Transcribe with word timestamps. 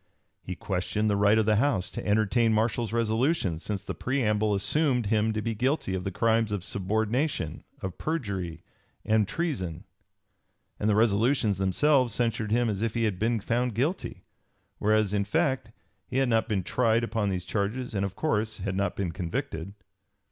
He 0.41 0.55
questioned 0.55 1.11
the 1.11 1.15
right 1.15 1.37
of 1.37 1.45
the 1.45 1.57
House 1.57 1.87
to 1.91 2.03
entertain 2.03 2.53
Marshall's 2.55 2.91
resolutions 2.91 3.61
since 3.61 3.83
the 3.83 3.93
preamble 3.93 4.55
assumed 4.55 5.05
him 5.05 5.31
to 5.33 5.43
be 5.43 5.53
guilty 5.53 5.93
of 5.93 6.05
the 6.05 6.11
crimes 6.11 6.51
of 6.51 6.61
subornation 6.63 7.61
of 7.83 7.99
perjury 7.99 8.63
and 9.05 9.27
(p. 9.27 9.33
284) 9.35 9.35
treason, 9.37 9.83
and 10.79 10.89
the 10.89 10.95
resolutions 10.95 11.59
themselves 11.59 12.15
censured 12.15 12.51
him 12.51 12.67
as 12.67 12.81
if 12.81 12.95
he 12.95 13.03
had 13.03 13.19
been 13.19 13.39
found 13.39 13.75
guilty; 13.75 14.23
whereas 14.79 15.13
in 15.13 15.23
fact 15.23 15.69
he 16.07 16.17
had 16.17 16.29
not 16.29 16.49
been 16.49 16.63
tried 16.63 17.03
upon 17.03 17.29
these 17.29 17.45
charges 17.45 17.93
and 17.93 18.03
of 18.03 18.15
course 18.15 18.57
had 18.57 18.75
not 18.75 18.95
been 18.95 19.11
convicted. 19.11 19.75